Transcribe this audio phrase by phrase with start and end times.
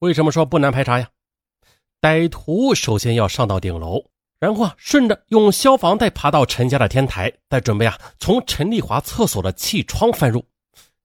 [0.00, 1.08] 为什么说不难排查呀？
[2.00, 4.04] 歹徒首先要上到顶楼，
[4.38, 10.44] 然后啊，顺着用消防带爬到陈家的天台，再准备啊，从陈丽华厕所的气窗翻入。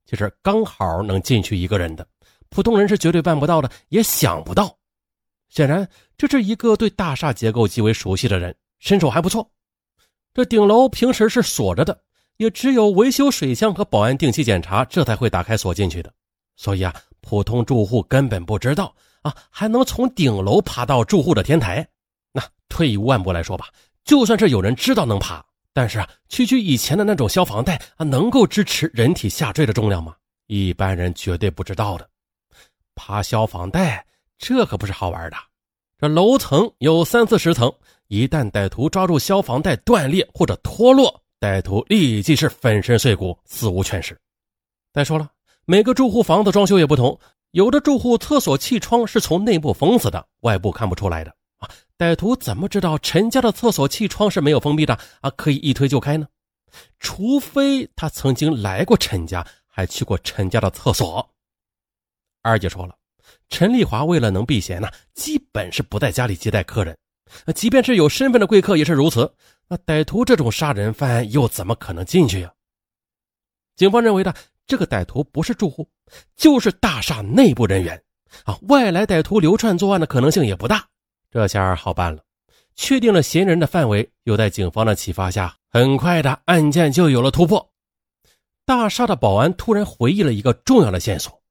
[0.06, 2.06] 其实刚好能进去一个人的，
[2.50, 4.78] 普通人是绝对办不到的，也想不到。
[5.49, 9.49] 显然，这是一个对大厦结构极为熟悉的人，身手还不错。
[10.35, 11.99] 这顶楼平时是锁着的，
[12.37, 16.13] 也只有维修水箱和保安定期检查，这才会打开锁进去的。
[16.55, 21.88] 所以啊，普通住户根本不知道啊，还能从顶楼爬到住户的天台。
[22.31, 23.67] 那退一万步来说吧，
[24.03, 25.43] 就算是有人知道能爬，
[25.73, 30.16] 但是啊，区区以前的那种消防带啊，能够支持人体下坠的重量吗？
[30.48, 32.09] 一般人绝对不知道的。
[32.95, 34.05] 爬消防带，
[34.38, 35.38] 这可不是好玩的。
[35.98, 37.71] 这楼层有三四十层。
[38.09, 44.15] 一旦歹徒抓住消防带断裂或者脱落，歹徒立即是粉身碎骨，死无全尸。
[44.91, 45.27] 再说了，
[45.66, 47.17] 每个住户房子装修也不同，
[47.52, 51.70] 有的住户厕所气窗是从内部封死的，外部看不出来的啊。
[51.98, 55.29] 歹徒怎么知道陈家的厕所气窗是没有封闭的啊？
[55.32, 56.27] 可以一推就开呢？
[56.99, 61.29] 除非他曾经来过陈家，还去过陈家的厕所。
[62.41, 62.93] 二姐说了，
[63.48, 66.98] 陈丽华为了能避嫌呢，基本是不在家里接待客人。
[67.56, 69.34] 即便是有身份的贵客也是如此。
[69.70, 72.52] 那歹徒这种杀人犯又怎么可能进去呀？
[73.76, 74.34] 警方认为呢，
[74.66, 75.88] 这个歹徒不是住户，
[76.36, 78.02] 就是大厦内部人员
[78.45, 78.58] 啊。
[78.69, 80.86] 外来歹徒流窜作案的可能性也不大。
[81.30, 82.22] 这下好办了，
[82.75, 87.72] 确定了嫌疑人的范围，又在警方的启发下，很快的案件就有了突破。
[88.66, 91.41] 大厦的保安突然回忆了一个重要的线索。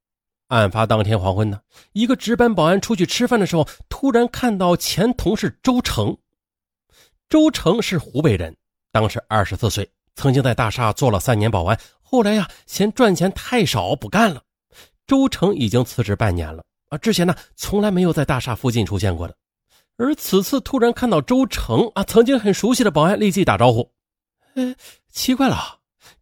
[0.48, 1.60] 案发当天黄昏呢，
[1.92, 6.16] 一个值班保安出去吃饭的时候，突然看到前同事周成。
[7.28, 8.54] 周成是湖北人，
[8.90, 11.78] 当时二十四岁，曾经在大厦做了三年保安。
[12.12, 14.42] 后来呀，嫌赚钱太少不干了。
[15.06, 19.34] 周成已经辞职半年了啊，之前呢从来没有在大厦附近出现过的。
[19.96, 23.90] 而此次突然看到周成啊，曾经很熟悉的保安，立即打招呼。
[24.56, 24.76] 哎，
[25.10, 25.78] 奇怪了，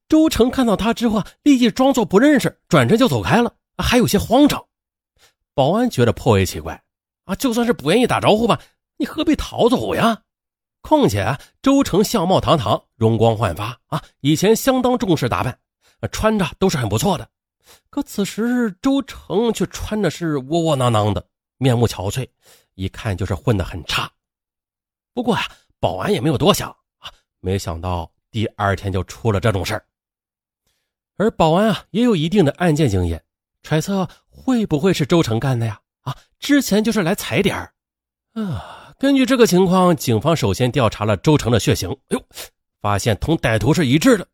[0.08, 3.52] 周成看到他之后啊，立即装作不认识，转身就走开了。
[3.76, 4.64] 还有些慌张，
[5.54, 6.80] 保安觉得颇为奇怪
[7.24, 7.34] 啊！
[7.34, 8.60] 就算是不愿意打招呼吧，
[8.96, 10.22] 你何必逃走呀？
[10.82, 15.58] 况且啊周成相貌堂堂，容光焕发啊，以前相当重视打扮，
[16.08, 17.28] 穿着都是很不错的。
[17.88, 21.24] 可此时周成却穿的是窝窝囊囊的，
[21.58, 22.28] 面目憔悴，
[22.74, 24.10] 一看就是混得很差。
[25.12, 25.42] 不过呀，
[25.78, 29.84] 保安也没有多想啊，没想到第二天就出了这种事儿。
[31.16, 33.22] 而保安啊，也有一定的案件经验。
[33.62, 35.80] 揣测会不会是周成干的呀？
[36.00, 37.74] 啊，之前就是来踩点儿
[38.32, 38.94] 啊。
[38.98, 42.26] 根据这个情况，警方首先调查了周成的血型，哎呦，
[42.80, 44.26] 发现同歹徒是一致的。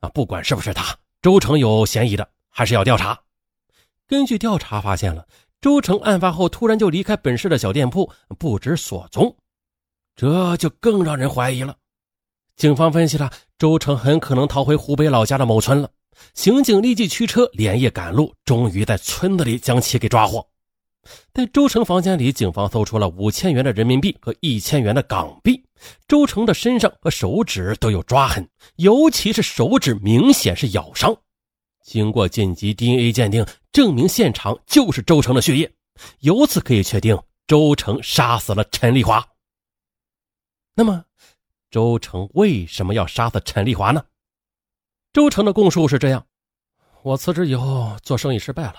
[0.00, 3.18] 啊，不管是不是他，周成有嫌疑的，还是要调查。
[4.06, 5.26] 根据调查发现了，
[5.58, 9.34] 周成案发后突然就离开本市的小店铺，不知所踪，
[10.14, 11.74] 这就更让人怀疑了。
[12.56, 15.90] 警方分析了，周成很可能逃回湖北老家的某村了。
[16.34, 20.46] 刑警立即驱车连夜赶路，终于在村子里将其给抓获。
[21.32, 25.64] 在周成房间里，警方搜出了五千元的人民币和一千元的港币。
[26.08, 31.14] 周成的身上和手指都有抓痕，尤其是手指明显是咬伤。
[31.82, 35.70] 经过紧急 DNA 鉴定，证明现场就是周成的血液，
[36.20, 39.22] 由此可以确定周成杀死了陈丽华。
[40.74, 41.04] 那么，
[41.70, 44.02] 周成为什么要杀死陈丽华呢？
[45.12, 46.26] 周成的供述是这样：
[47.02, 48.76] 我辞职以后做生意失败了，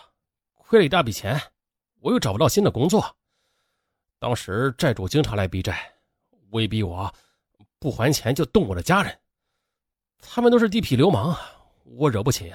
[0.56, 1.40] 亏了一大笔钱，
[2.06, 3.04] 我又找不到新的工作。
[4.20, 5.92] 当时债主经常来逼债，
[6.52, 7.12] 威逼我
[7.80, 9.20] 不还钱就动我的家人。
[10.20, 11.36] 他们都是地痞流氓，
[11.84, 12.54] 我惹不起。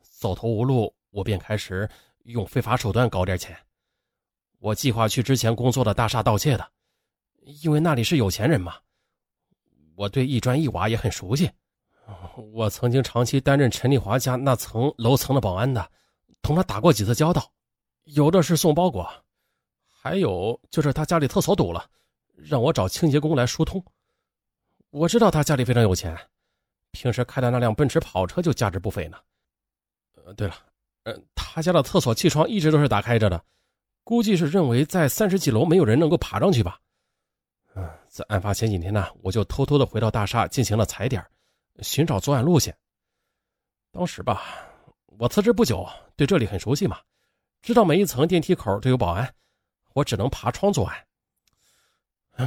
[0.00, 1.90] 走投无路，我便开始
[2.22, 3.56] 用非法手段搞点钱。
[4.60, 6.64] 我计划去之前工作的大厦盗窃的，
[7.42, 8.76] 因为那里是有钱人嘛。
[9.96, 11.50] 我对一砖一瓦也很熟悉。
[12.52, 15.90] 我曾经长期担任陈丽华家那层楼层的保安的，
[16.42, 17.52] 同他打过几次交道，
[18.14, 19.06] 有的是送包裹，
[20.00, 21.88] 还有就是他家里厕所堵了，
[22.34, 23.84] 让我找清洁工来疏通。
[24.90, 26.16] 我知道他家里非常有钱，
[26.92, 29.18] 平时开的那辆奔驰跑车就价值不菲呢。
[30.14, 30.54] 呃，对了，
[31.02, 33.44] 呃，他家的厕所气窗一直都是打开着的，
[34.04, 36.80] 估计是认为在三十几楼没有人能够爬上去吧。
[37.74, 41.24] 嗯，在案发前几天呢，我就偷偷的回到大厦进行了踩点。
[41.80, 42.76] 寻找作案路线。
[43.92, 44.42] 当时吧，
[45.18, 46.98] 我辞职不久，对这里很熟悉嘛，
[47.62, 49.34] 知道每一层电梯口都有保安，
[49.94, 51.06] 我只能爬窗作案。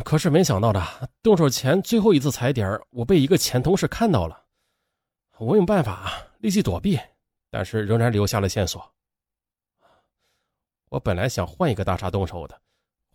[0.05, 4.45] 可是没想到的，动手前最后一次踩点，我被一个前同事看到了。
[5.37, 6.97] 我用办法立即躲避，
[7.49, 8.93] 但是仍然留下了线索。
[10.89, 12.61] 我本来想换一个大厦动手的，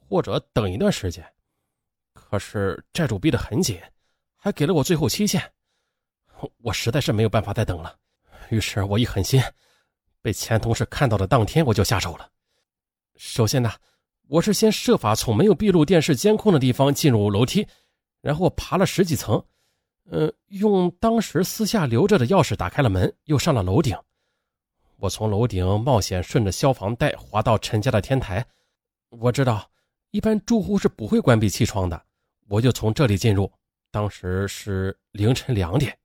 [0.08, 1.24] 或者等一段时间，
[2.12, 3.80] 可是债主逼得很紧，
[4.36, 5.52] 还给了我最后期限，
[6.58, 7.98] 我实在是没有办法再等了。
[8.50, 9.40] 于是我一狠心，
[10.26, 12.28] 被前同事看到的当天我就下手了。
[13.14, 13.70] 首先呢，
[14.26, 17.64] 我是先设法从没有闭路电视监控的地方进入楼梯，
[18.22, 19.40] 然后爬了十几层。
[20.10, 23.96] 呃，用当时私下留着的钥匙打开了门，又上了楼顶。
[24.96, 28.44] 我从楼顶冒险顺着消防带滑到陈家的天台。
[29.10, 29.70] 我知道，
[30.10, 32.02] 一般住户是不会关闭气窗的，
[32.48, 33.48] 我就从这里进入。
[33.92, 35.96] 当时是凌晨两点。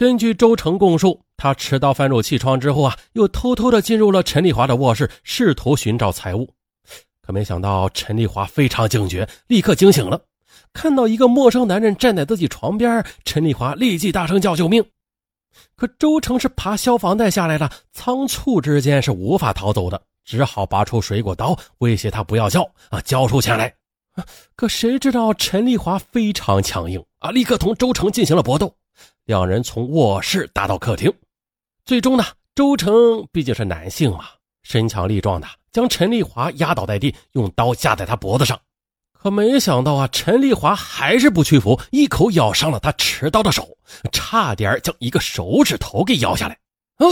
[0.00, 6.48] 根据周成供述，他持刀翻入气窗之后啊，又偷偷的进入了陈丽华的卧室，试图寻找财物。
[7.20, 10.18] 可没想到，陈丽华非常警觉，立刻惊醒了。
[10.72, 14.82] 看到一个陌生男人站在自己床边，陈丽华立即大声叫救命。
[15.76, 23.70] 可周成是爬消防带下来的，仓促之间是无法逃走的，只好拔出水果刀威胁他不要叫啊，交出钱来。
[24.56, 28.74] 可谁知道陈丽华非常强硬啊，立刻同周成进行了搏斗，
[29.30, 31.08] 两人从卧室打到客厅，
[31.84, 34.24] 最终呢，周成毕竟是男性嘛，
[34.64, 38.60] 身强力壮的，将陈丽华压倒在地，用刀架在他脖子上。
[39.12, 43.68] 可没想到啊，陈丽华还是不屈服，一口咬伤了他持刀的手，
[44.10, 46.58] 差点将一个手指头给咬下来。
[46.96, 47.06] 呃，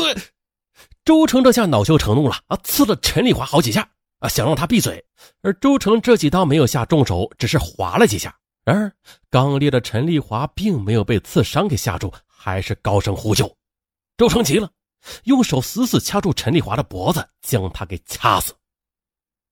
[1.04, 3.88] 周成这下恼羞成怒了啊，刺了陈丽华好几下
[4.18, 5.04] 啊，想让他闭嘴。
[5.42, 8.34] 而周成这几刀没有下重手，只是划了几下。
[8.68, 8.92] 然而
[9.30, 13.50] 刚烈的陈丽华并没有被刺伤给吓住，还是高声呼救。
[14.18, 14.70] 周成急了，
[15.24, 18.52] 用手死死掐住陈丽华的脖子，将他给掐死。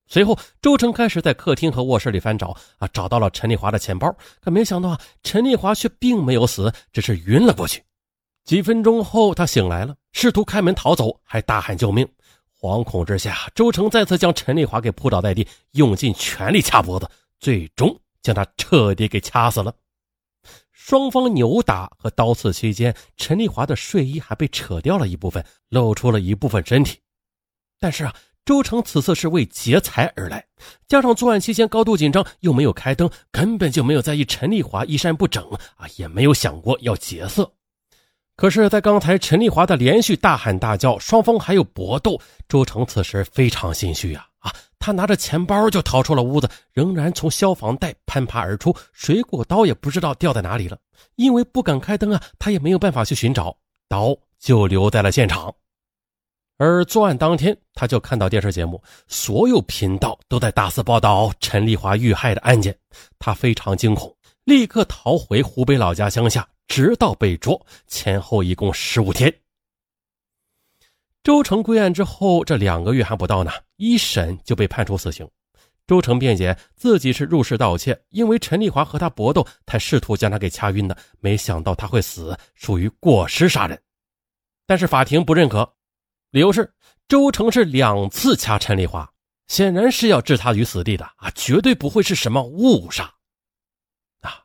[0.07, 4.15] 随后，周成开始在客厅和卧室里翻找，啊，找到了陈丽华的钱包。
[4.39, 7.83] 可没想到啊，陈丽华却并没有死，只是晕了过去。
[8.45, 12.07] 几分钟后，他醒来了，试图开门逃走，还大喊救命。
[12.61, 17.09] 惶恐之下，周成再次将陈丽华给扑倒在地，用尽全力掐脖子，
[17.41, 19.75] 最终将他彻底给掐死了。
[20.73, 26.99] 双方扭打和刀刺期间，陈丽华的睡衣还被扯掉了一部分，露出了一部分身体。
[27.78, 28.14] 但是啊。
[28.46, 30.46] 周成此次是为劫财而来，
[30.87, 35.43] 加上作案期间高度紧张，又没有开灯，根本就没有在意陈丽华衣衫不整
[35.75, 37.55] 啊，也没有想过要劫色。
[38.37, 44.36] 可是，在刚才陈丽华的连续大喊大叫，双方还有搏斗，周成此时非常心虚啊啊！
[44.78, 50.78] 他拿着钱包就逃出了屋子，仍然从消防带攀爬而出，水果刀也不知道掉在哪里了，
[51.17, 53.56] 因为不敢开灯啊，他也没有办法去寻找，
[53.88, 55.52] 刀就留在了现场。
[56.58, 62.75] 而作案当天，他就看到电视节目，所有频道都在大肆报道陈丽华遇害的案件，
[63.19, 64.14] 他非常惊恐，
[64.44, 69.34] 立刻逃回湖北老家乡下，直到被捉，前后一共十五天。
[71.26, 75.28] 周成归案之后，这两个月还不到呢，一审就被判处死刑。
[75.84, 83.76] 周成辩解自己是入室盗窃，因为陈丽华和他搏斗，才试图将他给掐晕的，没想到他会死，属于过失杀人。
[84.69, 85.69] 但是法庭不认可。
[86.31, 86.73] 理由是
[87.08, 89.11] 周成是两次掐陈丽华，
[89.49, 93.12] 显然是要置他于死地的啊，绝对不会是什么误杀
[94.20, 94.44] 啊！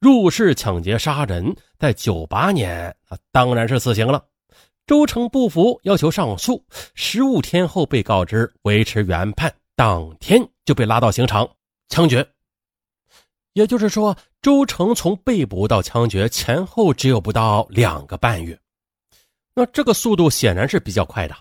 [0.00, 4.24] 入室抢劫杀人，在九八年啊，当然是死刑了。
[4.86, 6.64] 周成不服，要求上诉。
[6.94, 11.48] 十五天后被告知维持原判，当天就被拉到刑场
[11.88, 12.26] 枪决。
[13.54, 18.56] 也就是说，周成从被捕到枪决前后只有不到两个半月。
[19.54, 21.34] 那这个速度显然是比较快的，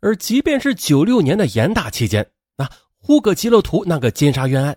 [0.00, 4.76] 而即便是九六年的严打期间，啊，呼格吉勒图那个奸杀冤案，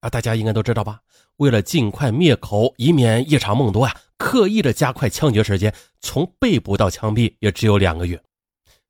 [0.00, 1.00] 啊，大家应该都知道吧？
[1.36, 3.94] 为了尽快灭口，以免夜长梦多呀，
[4.28, 8.22] 刻意的加快枪决时间，从被捕到枪毙也只有两个月。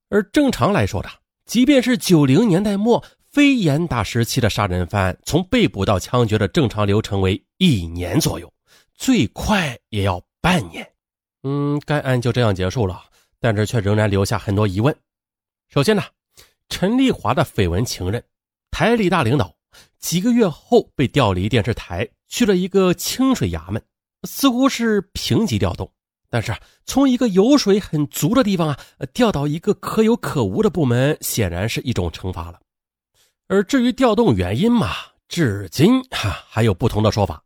[0.09, 1.09] 而正常来说的，
[1.47, 8.53] 即便是九零年代末非严打时期的杀人犯，从被捕到枪决的正常流程为一年左右，
[8.97, 10.85] 最快也要半年。
[11.45, 13.01] 嗯，该案就这样结束了，
[13.39, 14.93] 但是却仍然留下很多疑问。
[15.69, 16.03] 首先呢，
[16.69, 18.21] 陈丽华的绯闻情人，
[18.73, 19.55] 台里大领导，
[20.01, 23.81] 几个月后被调离电视台，去了一个清水衙门，
[24.25, 25.91] 似乎是平级调动。
[26.31, 28.79] 但是从一个油水很足的地方啊，
[29.13, 32.61] 调到一个可有可无的部门，显然是一种惩罚了。
[33.47, 34.93] 而至于调动原因嘛，
[35.29, 37.43] 至今哈还有不同的说法。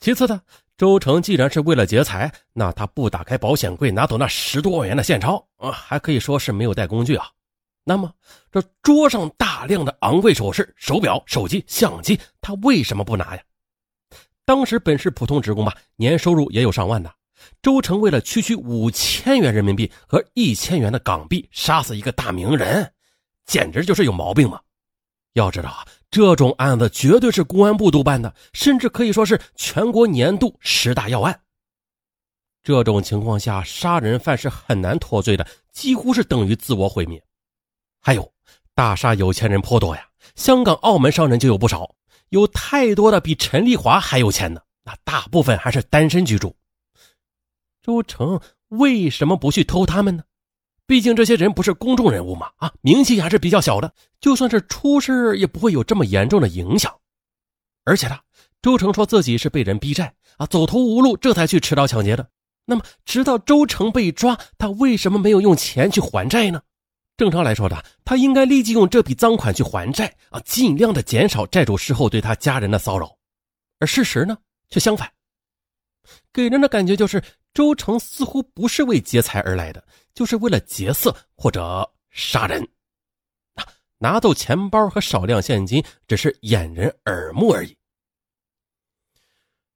[0.00, 0.40] 其次呢。
[0.76, 7.28] 周成既然是为了劫财，那他不打开保险柜拿走那十多万元的现钞啊，还可以说是没有带工具啊。
[7.84, 8.12] 那么
[8.50, 13.42] 这桌上大量的昂贵首饰、手表、手机、相机，他为什么不拿呀？
[14.44, 17.12] 当时本是普通职工吧，年收入也有上万的。
[17.60, 22.90] 周成为了区区五千元人民币和一千元的港币，杀死一个大名人，
[23.44, 24.60] 简直就是有毛病嘛！
[25.34, 31.38] 要知道啊，这种案子绝对是公安部督办的，甚至可以说是全国年度十大要案。
[32.62, 37.22] 这种情况下，杀人犯是很难脱罪的，几乎是等于自我毁灭。
[38.00, 38.32] 还有，
[38.74, 41.94] 大杀有钱人颇多呀，香港、澳门商人就有不少，
[42.34, 46.56] 有太多的比陈丽华还有钱的，那大部分还是单身居住。
[47.80, 50.24] 周成为什么不去偷他们呢？
[50.84, 56.92] 毕竟这些人不是公众人物嘛，啊，名气还是比较小的，就算是出事也不会有这么严重的影响。
[57.84, 58.18] 而且呢，
[58.60, 62.28] 周成说自己是被人逼债啊，走投无路，这才去持刀抢劫的。
[62.64, 66.62] 那么，直到周成被抓，他为什么没有用钱去还债呢？
[67.16, 73.16] 正常来说的，他应该立即用这笔赃款去还债啊，尽量的减少债主事后对他家人的骚扰。
[73.78, 74.36] 而事实呢，
[74.70, 75.12] 却相反，
[76.32, 79.84] 给人的感觉就是周成似乎不是为劫财而来的。
[80.14, 82.64] 就是为了劫色或者杀人，
[83.98, 87.76] 拿走钱包和少量现金只是掩人耳目而已。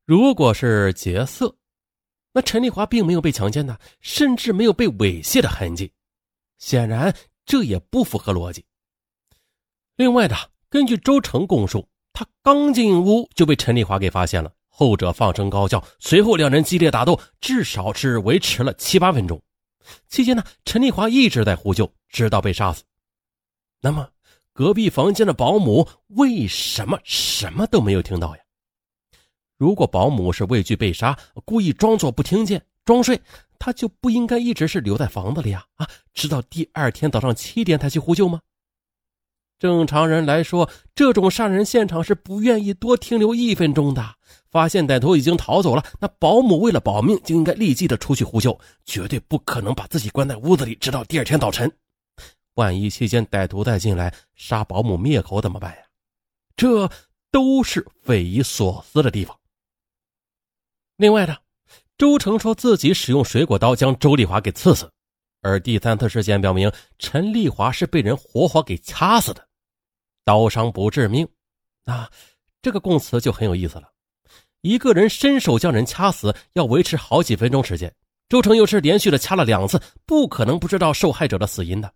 [0.04, 1.52] 如果是劫色，
[2.32, 5.92] 那陈丽华并没有被强奸呢，甚至没有被猥亵的痕迹，
[6.58, 7.12] 显然
[7.48, 8.64] 这也不符合逻辑。
[9.96, 10.36] 另外的，
[10.68, 19.42] 根据周成供述，他刚进屋就被陈丽华给发现了，后者放声高叫，随后两人激烈打斗，至少是维持了七八分钟。
[20.08, 22.84] 期间呢，陈丽华一直在呼救，直到被杀死。
[23.80, 24.10] 那么，
[24.52, 28.42] 隔壁房间的保姆为什么什么都没有听到呀？
[29.56, 33.20] 如果保姆是畏惧被杀，故意装作不听见、装睡，
[33.58, 35.62] 他就不应该一直是留在房子里啊！
[35.74, 38.40] 啊，直到第二天早上七点才去呼救吗？
[39.58, 44.14] 正常人来说，这种杀人现场是不愿意多停留一分钟的。
[44.50, 51.70] 发现歹徒已经逃走了，那保姆为了保命就应该立即的出去呼救，绝对不可能把自己关在屋子里，直到第二天早晨。
[52.54, 55.82] 万一期间歹徒再进来杀保姆灭口怎么办呀？
[56.56, 56.90] 这
[57.30, 59.38] 都是匪夷所思的地方。
[60.96, 61.36] 另外呢，
[61.98, 64.88] 周成说自己使用水果刀将周丽华给刺死，
[65.42, 69.44] 而第三次事件表明陈丽华是被人活活给掐死的，
[70.24, 71.26] 刀伤不致命。
[71.84, 72.08] 那
[72.62, 73.90] 这个供词就很有意思了。
[74.60, 77.92] 一个人伸手将人掐死，要维持好几分钟时间。
[78.28, 81.92] 周成又是连续的掐了两次，不可能不知道受害者的死因的。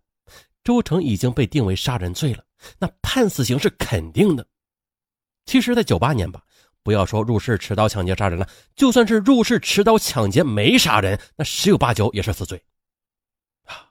[0.65, 2.43] 周成已经被定为杀人罪了，
[2.77, 4.45] 那判死刑是肯定的。
[5.45, 6.41] 其实，在九八年吧，
[6.83, 12.61] 不要说入室持刀抢劫杀人了，就算是入室持刀抢劫没杀人，那十有八九也是死罪。
[13.63, 13.87] 啊，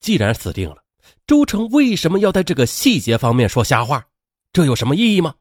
[0.00, 0.82] 既然死定了，
[1.26, 4.06] 周成为什么要在这个细节方面说瞎话？
[4.52, 5.34] 这有什么意义吗？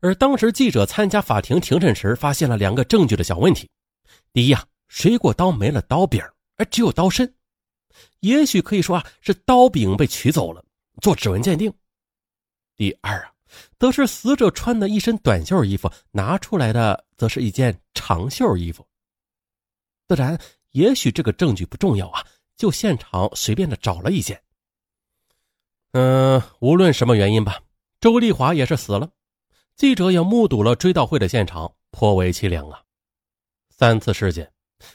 [0.00, 3.70] 而当时记者参加法庭庭审时，发现了两个证据的小问题：
[4.32, 6.22] 第一啊，水果刀没了刀柄，
[6.56, 7.34] 而只有刀身，
[8.20, 10.64] 也许可以说啊是刀柄被取走了，
[11.00, 11.70] 做指纹鉴定；
[12.76, 13.32] 第二啊，
[13.84, 18.82] 则是死者穿的一身短袖衣服，拿出来的则是一件长袖衣服。
[20.08, 22.24] 自然，也许这个证据不重要啊，
[22.56, 24.40] 就现场随便的找了一件。
[25.92, 27.60] 嗯，无论什么原因吧，
[28.00, 29.10] 周丽华也是死了。
[29.76, 32.80] 记者也目睹了追悼会的现场，颇为凄凉啊。
[33.68, 34.50] 三次事件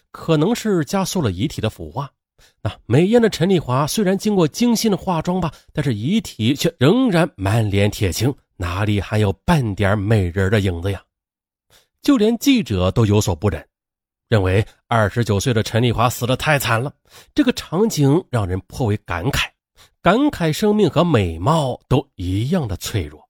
[0.09, 2.11] 可能是加速了遗体的腐化。
[2.63, 11.01] 那美艳的陈丽华虽然经过精心的化妆吧，但是遗体却仍然满脸铁青，哪里还有半点美人的影子呀？
[12.01, 13.65] 就连记者都有所不忍，
[14.27, 16.93] 认为二十九岁的陈丽华死得太惨了。
[17.33, 19.49] 这个场景让人颇为感慨，
[20.01, 23.25] 感慨生命和美貌都一样的脆弱。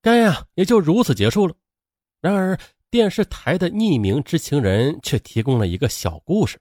[0.00, 1.54] 该呀，也就如此结束了。
[2.22, 2.58] 然而，
[2.90, 6.58] 电视台的匿名知情人却提供了一个小故事。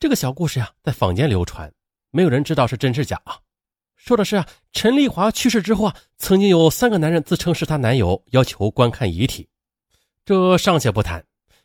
[0.00, 1.70] 这个小故事呀，在坊间流传，
[2.10, 3.20] 没有人知道是真是假。
[4.08, 9.46] 说的是啊，陈丽华去世之后啊，曾经有三个男人自称是她男友，要求观看遗体。
[10.24, 11.22] 这尚且不谈，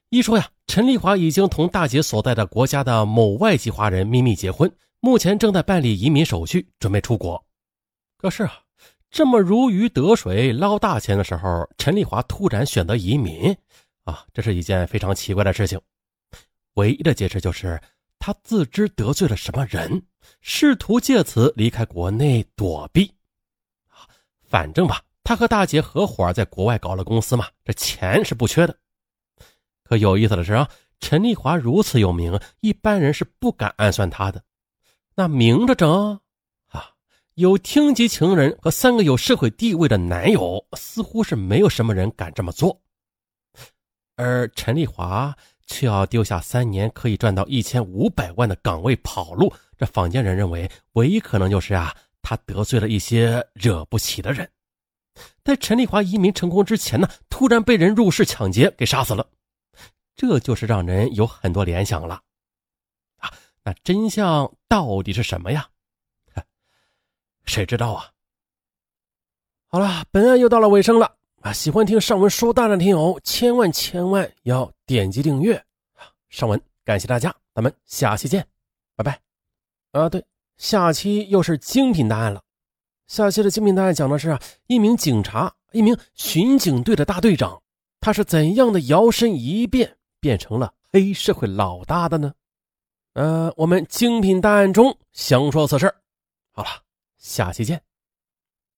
[0.09, 4.69] 一说呀，陈丽华已经同大姐所在的国家的某外籍华人秘密结婚，
[4.99, 7.41] 目前正在办理移民手续，准备出国。
[8.17, 8.59] 可是啊。
[9.09, 13.55] 这么如鱼得水、捞大钱的时候，陈丽华突然选择移民，
[14.05, 15.79] 啊，这是一件非常奇怪的事情。
[16.73, 17.79] 唯一的解释就是
[18.25, 20.01] 他自知得罪了什么人，
[20.39, 23.13] 试图借此离开国内躲避。
[23.89, 24.07] 啊，
[24.47, 28.73] 反正吧，他和大姐合伙在国外搞了公司嘛，这钱是不缺的。
[29.83, 30.69] 可有意思的是啊，
[31.01, 34.41] 陈丽华如此有名，一般人是不敢暗算他的。
[35.15, 36.17] 那明着整。
[36.69, 36.91] 啊
[37.33, 42.79] 有厅级情人和三个有社会地位的男友，似乎是没有什么人敢这么做。
[44.15, 45.35] 而陈丽华
[45.73, 54.47] 却要丢下三年可以赚到一千五百万的岗位跑路，这坊间人认为唯一可能就是啊，他得罪了一些惹不起的人。
[55.43, 59.27] 在陈丽华移民成功之前呢，突然被人入室抢劫给杀死了，
[60.15, 62.21] 这就是让人有很多联想了。
[63.17, 63.31] 啊，
[63.63, 65.67] 那真相到底是什么呀？
[67.45, 68.11] 谁知道啊？
[69.67, 71.51] 好了，本案又到了尾声了啊！
[71.51, 75.57] 喜欢听上文说大的听友，千万千万要点击订阅
[75.95, 76.07] 啊！
[76.29, 78.47] 上文感谢大家，咱们下期见，
[78.95, 79.19] 拜拜。
[79.91, 80.23] 啊，对，
[80.55, 82.41] 下期又是精品答案了。
[83.07, 87.61] 下期的精品答案讲的是啊，一名警察，一名巡警队的大队长，
[87.99, 92.33] 他是怎样的摇身一变变成了黑社会老大的呢？
[93.15, 95.93] 呃，我们精品答案中详说此事。
[96.53, 96.69] 好了，
[97.17, 97.83] 下期见。